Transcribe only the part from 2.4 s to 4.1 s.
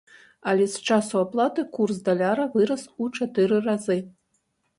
вырас у чатыры разы!